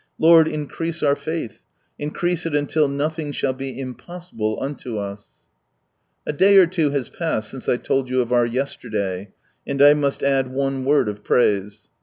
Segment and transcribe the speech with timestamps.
[0.17, 1.61] Lord, increase our faith,
[1.99, 5.45] increase it until" nothing shall be impossible" unto us!
[6.25, 9.33] A day or two has passed since I told you of our" yesterday,"
[9.67, 11.91] and 1 must add one word of praise.